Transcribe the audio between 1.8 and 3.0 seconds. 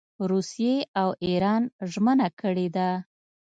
ژمنه کړې ده.